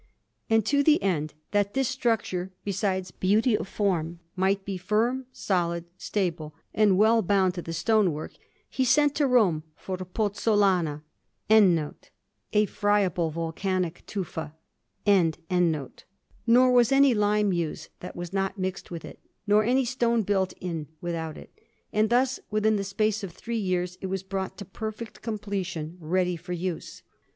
[0.49, 5.85] And to the end that this structure, besides beauty of form, might be firm, solid,
[5.95, 8.31] stable, and well bound in the stonework,
[8.67, 11.03] he sent to Rome for pozzolana;
[11.51, 11.93] nor
[16.71, 20.87] was any lime used that was not mixed with it, nor any stone built in
[20.99, 21.51] without it;
[21.93, 26.35] and thus, within the space of three years, it was brought to perfect completion, ready
[26.35, 27.03] for use.